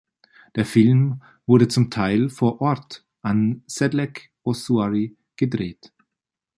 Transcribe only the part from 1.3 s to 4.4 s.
wurde zum Teil vor Ort am Sedlec